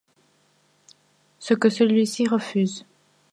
[1.37, 2.87] Ce que celui-ci refuse.